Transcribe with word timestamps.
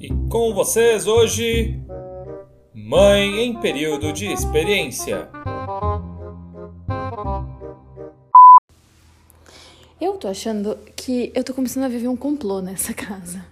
E 0.00 0.08
com 0.30 0.54
vocês 0.54 1.06
hoje, 1.06 1.78
Mãe 2.72 3.44
em 3.44 3.60
período 3.60 4.14
de 4.14 4.32
experiência. 4.32 5.28
Eu 10.00 10.14
tô 10.14 10.26
achando 10.26 10.78
que 10.96 11.30
eu 11.34 11.44
tô 11.44 11.52
começando 11.52 11.84
a 11.84 11.88
viver 11.88 12.08
um 12.08 12.16
complô 12.16 12.62
nessa 12.62 12.94
casa. 12.94 13.44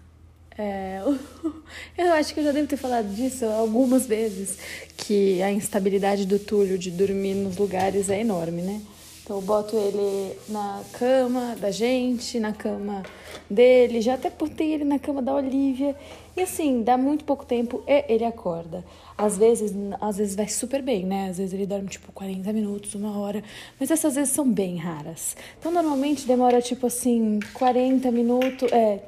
É, 0.57 1.03
eu 1.98 2.12
acho 2.14 2.32
que 2.32 2.41
eu 2.41 2.45
já 2.45 2.53
devo 2.53 2.67
ter 2.67 2.79
falado 2.79 3.15
disso 3.15 3.45
algumas 3.45 4.07
vezes, 4.07 4.57
que 4.96 5.43
a 5.43 5.53
instabilidade 5.53 6.25
do 6.25 6.39
Túlio 6.39 6.79
de 6.79 6.91
dormir 6.91 7.35
nos 7.35 7.59
lugares 7.59 8.09
é 8.09 8.23
enorme, 8.23 8.62
né? 8.62 8.80
Eu 9.29 9.43
boto 9.43 9.77
ele 9.77 10.39
na 10.49 10.83
cama 10.93 11.55
da 11.61 11.71
gente, 11.71 12.41
na 12.41 12.53
cama 12.53 13.03
dele, 13.49 14.01
já 14.01 14.15
até 14.15 14.31
botei 14.31 14.73
ele 14.73 14.85
na 14.85 14.99
cama 14.99 15.21
da 15.21 15.35
Olivia. 15.35 15.95
E 16.35 16.41
assim, 16.41 16.82
dá 16.82 16.96
muito 16.96 17.25
pouco 17.25 17.45
tempo 17.45 17.83
e 17.86 18.05
ele 18.09 18.25
acorda. 18.25 18.83
Às 19.19 19.36
vezes, 19.36 19.75
às 20.00 20.17
vezes 20.17 20.35
vai 20.35 20.49
super 20.49 20.81
bem, 20.81 21.05
né? 21.05 21.29
Às 21.29 21.36
vezes 21.39 21.53
ele 21.53 21.67
dorme 21.67 21.89
tipo 21.89 22.11
40 22.13 22.53
minutos, 22.55 22.95
uma 22.95 23.19
hora, 23.19 23.45
mas 23.79 23.91
essas 23.91 24.14
vezes 24.14 24.33
são 24.33 24.50
bem 24.50 24.77
raras. 24.77 25.36
Então 25.58 25.71
normalmente 25.71 26.27
demora 26.27 26.63
tipo 26.63 26.86
assim 26.86 27.39
40 27.53 28.11
minutos, 28.11 28.72
é, 28.72 29.03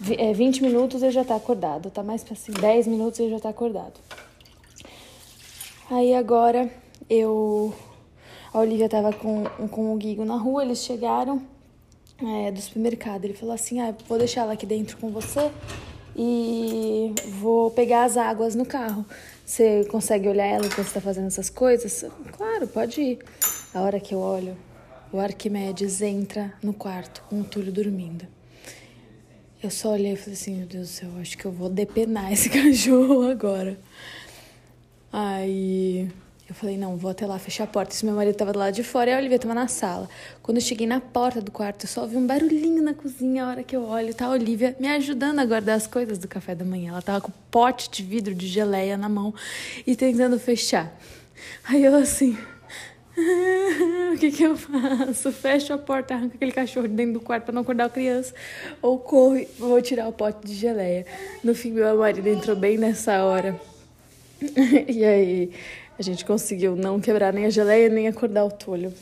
20 0.00 0.58
é, 0.58 0.68
minutos 0.68 1.02
ele 1.02 1.12
já 1.12 1.24
tá 1.24 1.36
acordado, 1.36 1.90
tá 1.90 2.02
mais 2.02 2.24
pra 2.24 2.32
assim 2.32 2.52
10 2.52 2.86
minutos 2.86 3.20
ele 3.20 3.30
já 3.30 3.40
tá 3.40 3.50
acordado. 3.50 4.00
Aí 5.90 6.14
agora 6.14 6.70
eu 7.10 7.74
a 8.56 8.60
Olivia 8.60 8.88
tava 8.88 9.12
com, 9.12 9.44
com 9.68 9.92
o 9.92 9.96
Guigo 9.98 10.24
na 10.24 10.36
rua, 10.36 10.64
eles 10.64 10.78
chegaram 10.78 11.42
é, 12.18 12.50
do 12.50 12.58
supermercado. 12.58 13.26
Ele 13.26 13.34
falou 13.34 13.54
assim: 13.54 13.80
ah, 13.80 13.94
vou 14.08 14.16
deixar 14.16 14.42
ela 14.42 14.54
aqui 14.54 14.64
dentro 14.64 14.96
com 14.96 15.10
você 15.10 15.50
e 16.16 17.12
vou 17.38 17.70
pegar 17.70 18.04
as 18.04 18.16
águas 18.16 18.54
no 18.54 18.64
carro. 18.64 19.04
Você 19.44 19.84
consegue 19.90 20.26
olhar 20.26 20.46
ela 20.46 20.64
enquanto 20.64 20.86
está 20.86 21.02
fazendo 21.02 21.26
essas 21.26 21.50
coisas? 21.50 22.06
Claro, 22.32 22.66
pode 22.66 22.98
ir. 22.98 23.18
A 23.74 23.82
hora 23.82 24.00
que 24.00 24.14
eu 24.14 24.20
olho, 24.20 24.56
o 25.12 25.20
Arquimedes 25.20 26.00
entra 26.00 26.54
no 26.62 26.72
quarto 26.72 27.22
com 27.28 27.42
o 27.42 27.44
Túlio 27.44 27.70
dormindo. 27.70 28.26
Eu 29.62 29.70
só 29.70 29.90
olhei 29.90 30.12
e 30.14 30.16
falei 30.16 30.32
assim: 30.32 30.56
meu 30.56 30.66
Deus 30.66 30.88
do 30.88 30.92
céu, 30.92 31.10
acho 31.20 31.36
que 31.36 31.44
eu 31.44 31.52
vou 31.52 31.68
depenar 31.68 32.32
esse 32.32 32.48
cachorro 32.48 33.28
agora. 33.28 33.78
Aí 35.12 36.08
falei, 36.56 36.76
não, 36.76 36.96
vou 36.96 37.10
até 37.10 37.26
lá 37.26 37.38
fechar 37.38 37.64
a 37.64 37.66
porta. 37.66 37.94
Isso 37.94 38.04
meu 38.04 38.14
marido 38.14 38.34
tava 38.34 38.52
do 38.52 38.58
lado 38.58 38.74
de 38.74 38.82
fora 38.82 39.10
e 39.10 39.14
a 39.14 39.18
Olivia 39.18 39.38
tava 39.38 39.54
na 39.54 39.68
sala. 39.68 40.08
Quando 40.42 40.56
eu 40.56 40.62
cheguei 40.62 40.86
na 40.86 41.00
porta 41.00 41.40
do 41.40 41.50
quarto, 41.50 41.84
eu 41.84 41.88
só 41.88 42.02
ouvi 42.02 42.16
um 42.16 42.26
barulhinho 42.26 42.82
na 42.82 42.94
cozinha. 42.94 43.44
A 43.44 43.48
hora 43.48 43.62
que 43.62 43.76
eu 43.76 43.84
olho, 43.84 44.14
tá 44.14 44.26
a 44.26 44.30
Olivia 44.30 44.74
me 44.80 44.88
ajudando 44.88 45.38
a 45.38 45.44
guardar 45.44 45.76
as 45.76 45.86
coisas 45.86 46.18
do 46.18 46.26
café 46.26 46.54
da 46.54 46.64
manhã. 46.64 46.92
Ela 46.92 47.02
tava 47.02 47.20
com 47.20 47.28
um 47.28 47.34
pote 47.50 47.90
de 47.90 48.02
vidro 48.02 48.34
de 48.34 48.46
geleia 48.46 48.96
na 48.96 49.08
mão 49.08 49.34
e 49.86 49.94
tentando 49.94 50.38
fechar. 50.38 50.92
Aí 51.64 51.84
eu 51.84 51.94
assim. 51.94 52.36
o 54.14 54.18
que 54.18 54.30
que 54.30 54.42
eu 54.42 54.56
faço? 54.56 55.32
Fecho 55.32 55.72
a 55.72 55.78
porta, 55.78 56.14
arranco 56.14 56.36
aquele 56.36 56.52
cachorro 56.52 56.88
dentro 56.88 57.14
do 57.14 57.20
quarto 57.20 57.44
para 57.44 57.54
não 57.54 57.62
acordar 57.62 57.86
a 57.86 57.90
criança 57.90 58.34
ou 58.82 58.98
corro 58.98 59.38
e 59.38 59.48
vou 59.58 59.80
tirar 59.80 60.08
o 60.08 60.12
pote 60.12 60.46
de 60.46 60.54
geleia. 60.54 61.06
No 61.42 61.54
fim, 61.54 61.70
meu 61.70 61.96
marido 61.96 62.28
entrou 62.28 62.56
bem 62.56 62.76
nessa 62.76 63.24
hora. 63.24 63.58
e 64.88 65.04
aí 65.04 65.50
a 65.98 66.02
gente 66.02 66.24
conseguiu 66.24 66.76
não 66.76 67.00
quebrar 67.00 67.32
nem 67.32 67.46
a 67.46 67.50
geleia, 67.50 67.88
nem 67.88 68.08
acordar 68.08 68.44
o 68.44 68.50
Túlio. 68.50 68.92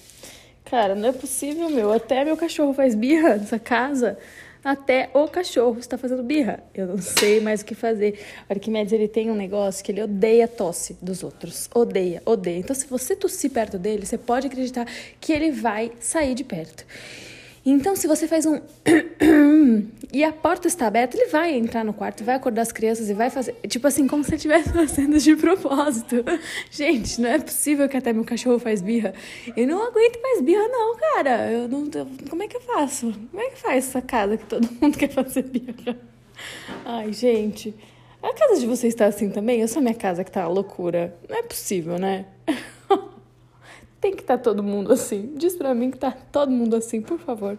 Cara, 0.64 0.94
não 0.94 1.08
é 1.08 1.12
possível, 1.12 1.68
meu. 1.68 1.92
Até 1.92 2.24
meu 2.24 2.36
cachorro 2.36 2.72
faz 2.72 2.94
birra 2.94 3.36
nessa 3.36 3.58
casa. 3.58 4.18
Até 4.64 5.10
o 5.12 5.28
cachorro 5.28 5.78
está 5.78 5.98
fazendo 5.98 6.22
birra. 6.22 6.64
Eu 6.74 6.86
não 6.86 6.98
sei 6.98 7.38
mais 7.38 7.60
o 7.60 7.66
que 7.66 7.74
fazer. 7.74 8.18
Arquimedes, 8.48 8.94
ele 8.94 9.06
tem 9.06 9.30
um 9.30 9.34
negócio 9.34 9.84
que 9.84 9.92
ele 9.92 10.02
odeia 10.02 10.48
tosse 10.48 10.96
dos 11.02 11.22
outros. 11.22 11.68
Odeia, 11.74 12.22
odeia. 12.24 12.60
Então, 12.60 12.74
se 12.74 12.86
você 12.86 13.14
tossir 13.14 13.50
perto 13.50 13.78
dele, 13.78 14.06
você 14.06 14.16
pode 14.16 14.46
acreditar 14.46 14.86
que 15.20 15.34
ele 15.34 15.50
vai 15.50 15.92
sair 16.00 16.34
de 16.34 16.44
perto. 16.44 16.86
Então, 17.66 17.96
se 17.96 18.06
você 18.06 18.28
faz 18.28 18.44
um 18.44 18.60
e 20.12 20.22
a 20.22 20.30
porta 20.32 20.68
está 20.68 20.86
aberta, 20.86 21.16
ele 21.16 21.30
vai 21.30 21.54
entrar 21.54 21.82
no 21.82 21.94
quarto, 21.94 22.22
vai 22.22 22.34
acordar 22.34 22.60
as 22.60 22.70
crianças 22.70 23.08
e 23.08 23.14
vai 23.14 23.30
fazer, 23.30 23.54
tipo 23.66 23.86
assim, 23.86 24.06
como 24.06 24.22
se 24.22 24.30
ele 24.30 24.36
estivesse 24.36 24.68
fazendo 24.72 25.18
de 25.18 25.34
propósito. 25.34 26.16
Gente, 26.70 27.20
não 27.20 27.30
é 27.30 27.38
possível 27.38 27.88
que 27.88 27.96
até 27.96 28.12
meu 28.12 28.24
cachorro 28.24 28.58
faz 28.58 28.82
birra. 28.82 29.14
Eu 29.56 29.66
não 29.66 29.82
aguento 29.82 30.20
mais 30.20 30.42
birra 30.42 30.68
não, 30.68 30.96
cara. 30.96 31.50
Eu 31.50 31.68
não, 31.68 31.88
eu, 31.94 32.06
como 32.28 32.42
é 32.42 32.48
que 32.48 32.56
eu 32.56 32.60
faço? 32.60 33.14
Como 33.30 33.42
é 33.42 33.50
que 33.50 33.58
faz 33.58 33.88
essa 33.88 34.02
casa 34.02 34.36
que 34.36 34.44
todo 34.44 34.68
mundo 34.80 34.96
quer 34.98 35.08
fazer 35.08 35.42
birra? 35.42 35.96
Ai, 36.84 37.12
gente. 37.12 37.74
A 38.22 38.32
casa 38.34 38.60
de 38.60 38.66
vocês 38.66 38.92
está 38.92 39.06
assim 39.06 39.30
também? 39.30 39.60
Eu 39.60 39.68
sou 39.68 39.80
minha 39.80 39.94
casa 39.94 40.22
que 40.22 40.30
tá 40.30 40.46
loucura. 40.48 41.16
Não 41.28 41.36
é 41.36 41.42
possível, 41.42 41.98
né? 41.98 42.26
Tem 44.04 44.14
que 44.14 44.20
estar 44.20 44.36
tá 44.36 44.42
todo 44.44 44.62
mundo 44.62 44.92
assim. 44.92 45.32
Diz 45.34 45.56
pra 45.56 45.74
mim 45.74 45.90
que 45.90 45.96
tá 45.96 46.14
todo 46.30 46.50
mundo 46.50 46.76
assim, 46.76 47.00
por 47.00 47.18
favor. 47.18 47.58